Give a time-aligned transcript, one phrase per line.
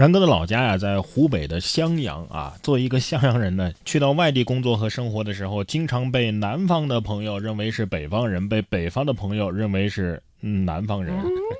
[0.00, 2.54] 然哥的老家呀，在湖北的襄阳啊。
[2.62, 11.14] 作为一个襄阳人呢，去到外地工作和生活的时候，经常被南方的朋友认为是北方人，被北方的朋友认为是南方人。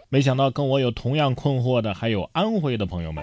[0.08, 3.22] 没想到跟我有同样困惑的还有安徽的朋友们。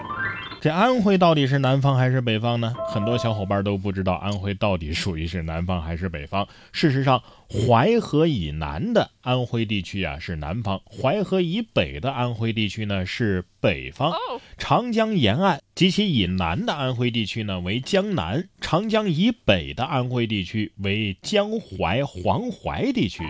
[0.59, 2.73] 这安徽到底是南方还是北方呢？
[2.89, 6.47] 很多小伙伴都不知道安徽到底属于是南方还是北方。
[6.71, 14.11] 事实上，淮河以南的安徽地区啊是南方，淮河以北的安徽地区呢是北方。
[14.57, 23.23] 长江沿岸及其以南的安徽地区呢为江南，长江以北的安徽地区为江淮黄淮地区。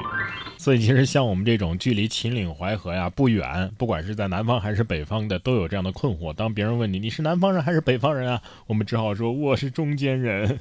[0.57, 6.33] 所以，其实像我们这种距离秦岭淮河呀不远，不管是在南方还是北方的，都有这样的困惑。
[6.33, 10.59] 当别人问你你是南方人还是北方人啊，我们只好说我是中间人。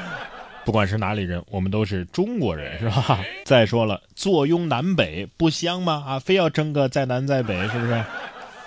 [0.62, 3.24] 不管是哪里人，我们都是中国人，是吧？
[3.46, 6.04] 再说了，坐拥南北不香吗？
[6.06, 8.04] 啊，非要争个在南在北，是不是？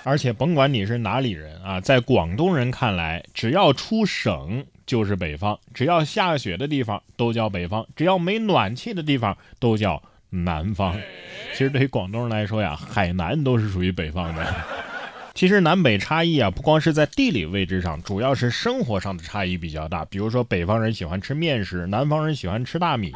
[0.03, 10.01] 而且甭管你是哪里人啊，在广东人看来，只要出省就是北方，只要下雪的地方都叫北方，只要没暖气的地方都叫。
[10.31, 10.95] 南方，
[11.53, 14.55] 其实对于广东人来说呀，海南都是属于北方的。
[15.39, 20.03] 其实南北差异啊，不光是在地理位置上，主要是生活上的差异比较大。
[20.03, 23.13] 比如说，北方人喜欢吃面食，南方人喜欢吃大米。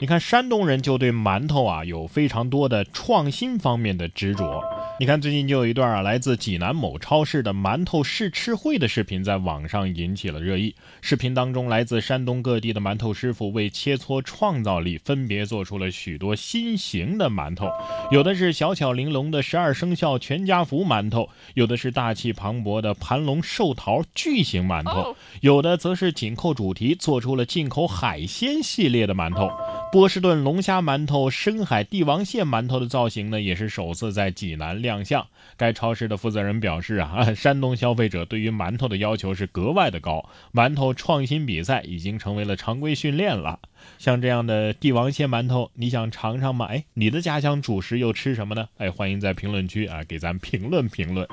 [0.00, 4.60] 你看，山东人就对馒头啊有非常多的创新方面的执着。
[5.00, 10.72] 你看，最近就有一段啊，来自济南某超市的馒头试吃会的视频在网上引起了热议。
[11.00, 17.68] 视频当中，来自山东各地的馒头师傅为切磋创造力，分别做出了许多新型的馒头，
[18.12, 29.50] 有的是小巧玲珑的十二生肖全家福馒头，有的是大气磅礴的盘龙寿桃巨型馒头，有的则是紧扣主题，做出了进口海鲜系列的馒头。
[29.90, 35.26] 波士顿龙虾馒头、深海帝王蟹馒头的造型呢，也是首次在济南亮相。
[35.56, 43.60] 该超市的负责人表示啊， 山东消费者对于馒头的要求是格外的高，馒头创新比赛已经成为了常规训练了。
[43.98, 46.66] 像这样的帝王蟹馒头，你想尝尝吗？
[46.66, 48.68] 哎，你的家乡主食又吃什么呢？
[48.78, 51.26] 哎，欢迎在评论区啊给咱评论评论。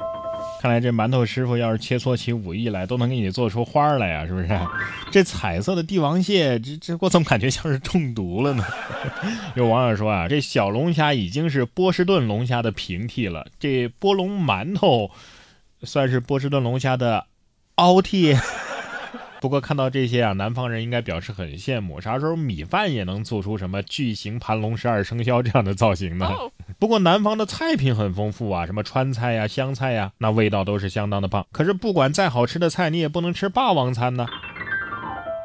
[0.61, 4.47] 看来这馒头师傅要是切磋起武艺来，都能给你做出花来呀，是不是？
[5.09, 8.65] 这彩色的帝王蟹，这这我怎么感觉像是中毒了呢？
[9.55, 15.09] 有网友说啊，这小龙虾已经是波士顿龙虾的平替了，这波龙馒头
[15.83, 17.27] 算是波士顿龙虾的
[17.75, 18.35] 凹替。
[19.39, 26.29] 不过看到这些啊，南方人应该表示很羡慕，啥时候米饭也能做出什么巨型盘龙十二生肖这样的造型呢？
[26.79, 31.45] 不过南方的菜品很丰富啊，什么川菜呀、湘菜呀，那味道都是相当的棒。
[31.51, 34.25] 可是不管再好吃的菜，你也不能吃霸王餐呢。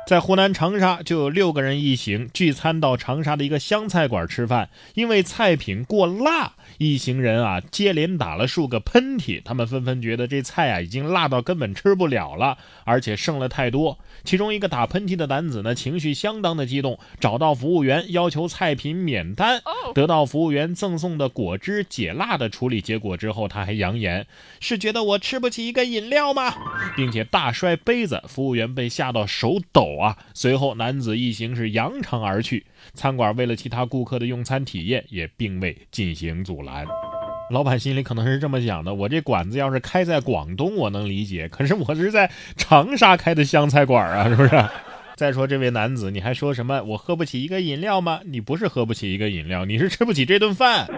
[0.06, 9.40] 在湖南长沙，就有六个人一行聚餐到长沙的一个湘菜馆吃饭，因为菜品过辣，一行人啊接连打了数个喷嚏。
[9.42, 13.98] 他们纷纷觉得这菜啊已经辣到根本吃不了了，而且剩了太多。
[14.24, 19.62] 其中一个打喷嚏的男子呢，情绪相当的激动，找到服务员要求菜品免单。
[19.94, 24.26] 得到服务员赠送的果汁解辣的处理结果之后，他还扬言
[24.60, 26.54] 是觉得我吃不起一个饮料吗？
[26.94, 29.93] 并且大摔杯子，服务员被吓到手抖。
[29.98, 30.16] 啊！
[30.34, 32.66] 随后男子一行是扬长而去。
[32.92, 36.86] 餐馆为了其他顾客的用餐体验，也并未进行阻拦。
[37.50, 44.50] 老板心里可能是这么想的：我这馆子要是开在广东，我能理解；可是我是在长沙开的湘菜馆啊，是不是？
[45.16, 48.20] 再说这位男子，你还说什么我喝不起一个饮料吗？
[48.24, 50.88] 你不是喝不起一个饮料，你是吃不起这顿饭。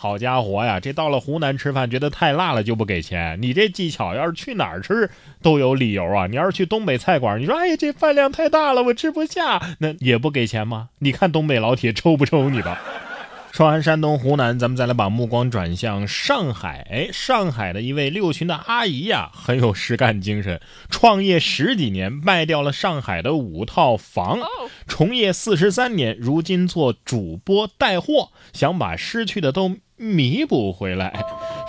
[0.00, 3.36] 好家伙呀，这到了湖南吃饭，觉得太辣了就不给钱。
[3.42, 5.10] 你这技巧要是去哪儿吃
[5.42, 6.28] 都有理由啊。
[6.28, 10.90] 你要是去东北菜馆，你说哎呀这饭量太大了，我吃不下，那也不给钱吗？
[11.00, 12.80] 你看东北老铁抽不抽你吧？
[13.50, 16.86] 说完山东、湖南，咱们再来把目光转向上海。
[16.90, 24.38] 哎，上海的一位六旬的阿姨呀，很有实干精神，创业十几年，卖掉了上海的五套房，
[24.86, 29.78] 从业四十三年，如今做主播带货，想把失去的都。
[29.98, 31.12] 弥补回来，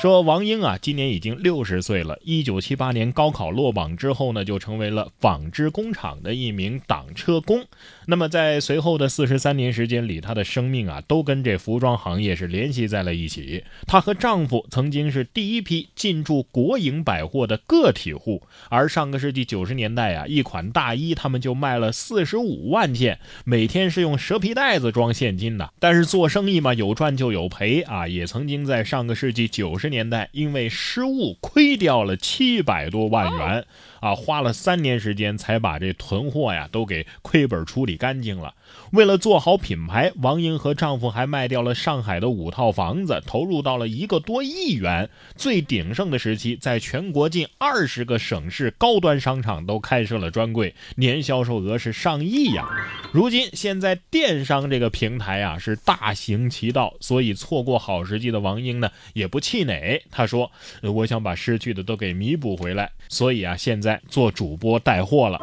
[0.01, 2.17] 说王英啊，今年已经六十岁了。
[2.23, 7.65] 一九七八年高考落榜之后呢，就成为了纺织工厂的一名挡车工。
[8.05, 13.65] 那么在随后的四十三年时间里，她的生命啊，都跟这服装行业是联系在了一起。
[13.87, 25.73] 她和丈夫曾经是第一批进驻国营百货的个体户，而上个世纪九十年代啊，一款大衣他们就卖了四十五万件，每天是用蛇皮袋子装现金的。
[25.77, 28.07] 但是做生意嘛，有赚就有赔啊。
[28.07, 33.65] 也曾经在上个世纪九十年代，因为失误亏掉了七百多万元。
[33.99, 38.53] 啊，花了三年时间才把这囤货呀都给亏本处理干净了。
[38.91, 45.09] 为了做好品牌，王英和丈夫还卖掉了上海的五套房子，投入到了一个多亿元。
[45.35, 52.67] 最鼎盛的时期，在全国近二十个省市高端商场都开设了专柜，年销售额是上亿呀。
[53.11, 60.03] 如今，现在电商这个平台啊是大行其道，所以错过好时机的王英呢也不气馁。
[60.11, 60.51] 她说
[60.81, 65.39] ：“我想把失去的都给弥补回来，所以啊，现在做主播带货了。”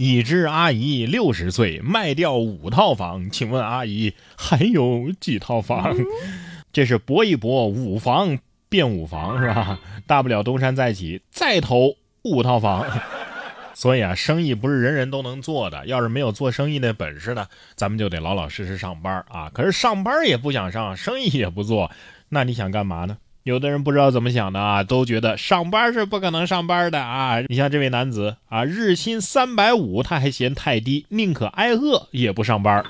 [0.00, 5.94] 已知阿姨六十岁，卖掉五套房，请问阿姨还有几套房？
[6.72, 8.36] 这是搏一搏，五房
[8.68, 9.78] 变五房是吧？
[10.04, 12.84] 大不了东山再起，再投五套房。
[13.72, 15.86] 所以啊，生意不是人人都能做的。
[15.86, 17.46] 要是没有做生意的本事呢，
[17.76, 19.48] 咱们就得老老实实上班啊。
[19.54, 21.92] 可是上班也不想上，生意也不做，
[22.28, 23.16] 那你想干嘛呢？
[23.44, 27.42] 有的人不知道怎么想的啊，都觉得上班是不可能上班的啊。
[27.46, 32.82] 你像这位男子啊，日薪三百五，他还嫌太低，宁可挨饿也不上班。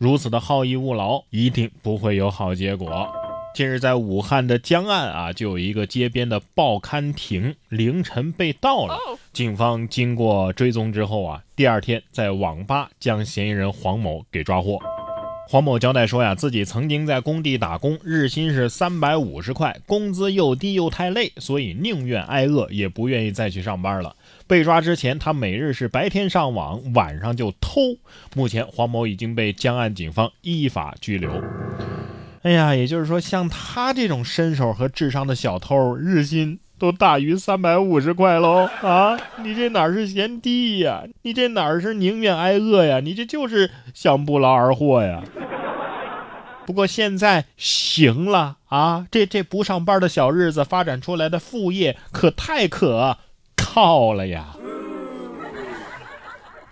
[0.00, 3.08] 如此的好逸恶劳，一定不会有好结果。
[3.54, 8.98] 近日，在武汉的江岸啊，就有一个街边的报刊亭凌晨被盗了。
[9.32, 14.80] 警方经过追踪之后啊，第二天在网吧将嫌疑人黄某给抓获。
[15.50, 24.14] 黄某交代说呀，自己曾经在工地打工，日薪是三百五十块，工资又低又太累，所以宁愿挨饿也不愿意再去上班了。
[24.46, 27.80] 被抓之前，他每日是白天上网，晚上就偷。
[28.36, 31.42] 目前，黄某已经被江岸警方依法拘留。
[32.42, 36.58] 哎呀，也就是说，像他这种身手和智商的小偷，日薪。
[36.78, 39.18] 都大于三百五十块喽啊！
[39.42, 41.02] 你这哪是嫌低呀？
[41.22, 43.00] 你这哪是宁愿挨饿呀？
[43.00, 45.22] 你这就是想不劳而获呀！
[46.64, 53.16] 不过现在行了啊，这这不上班的小日子发展出来的副业可太可
[53.56, 54.54] 靠了呀！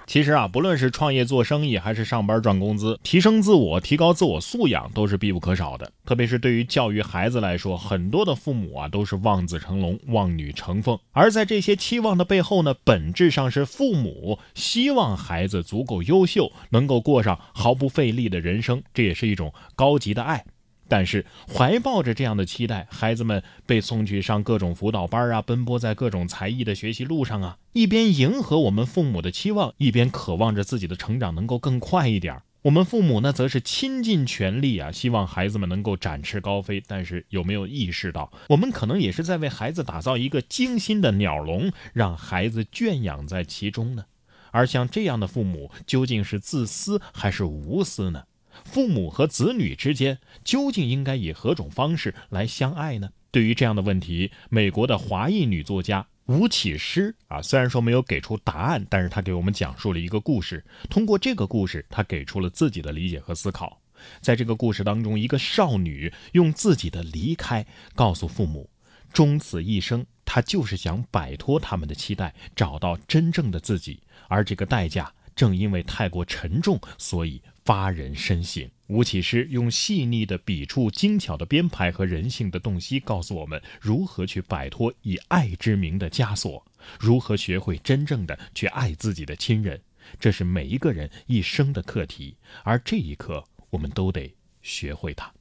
[0.06, 5.90] 其实啊，不论是创业做生意，还是上班赚工资，提升自我、提高自我素养都是必不可少的。
[6.04, 20.44] 特别是对于教育孩子来说，很多的父母啊都是望子成龙、望女成凤，而在这些期望的背后呢，本质上是父母希望孩子足够优秀，能够过上毫不费力的人生，这也是一种高级的爱。
[20.88, 32.40] 但是怀抱着这样的期待，孩子们被送去上各种辅导班啊，奔波在各种才艺的学习路上啊，一边迎合我们父母的期望，一边渴望着自己的成长能够更快一点。
[32.62, 36.82] 我们父母呢，则是倾尽全力啊，希望孩子们能够展翅高飞。
[36.84, 44.06] 但是有没有意识到，我们可能也是在为孩子打造一个精心的鸟笼，让孩子圈养在其中呢？
[44.50, 48.24] 而像这样的父母，究竟是自私还是无私呢？
[48.64, 53.10] 父母和子女之间究竟应该以何种方式来相爱呢？
[53.30, 60.64] 对于这样的问题，美国的华裔女作家吴启诗啊，虽然说没有给出答案，但是她给我们讲述了一个故事。
[60.88, 63.80] 通过这个故事，她给出了自己的理解和思考。
[64.20, 68.70] 在这个故事当中，一个少女用自己的离开告诉父母，
[69.12, 74.00] 终此一生，她就是想摆脱他们的期待，找到真正的自己。
[74.28, 77.40] 而这个代价，正因为太过沉重，所以。
[77.66, 78.70] 发人深省。
[78.86, 86.64] 吴启诗用细腻的笔触、精巧的编排和人性的洞悉，告诉我们如何去摆脱以爱之名的枷锁，
[87.00, 89.82] 如何学会真正的去爱自己的亲人。
[90.20, 94.32] 这是每一个人一生的课题，而这一刻，我们都得
[94.62, 95.32] 学会它。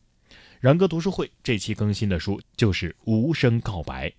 [0.60, 4.10] 然哥读书会这期更新的书就是《无声告白》，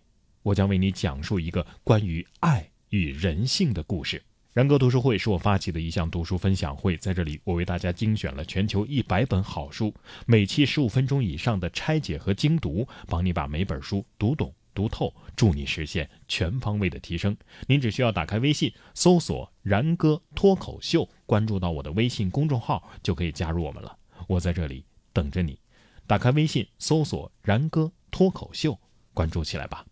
[0.44, 4.22] 我将为你讲述一个关于爱与人性的故事。
[4.56, 9.92] 然哥读书会是我发起的一项读书分享会，在这里我为大家精选了全球一百本好书，
[10.24, 17.36] 每期十五分钟以上的拆解和精读，帮你把每本书读懂读透，助你实现全方位的提升。
[17.66, 23.94] 您只需要打开微信搜索“然哥脱口秀”，关注到我的微信公众号，就可以加入我们了。
[24.26, 25.60] 我在这里等着你，
[26.06, 28.80] 打开微信搜索“然哥脱口秀”，
[29.12, 29.84] 关注起来吧。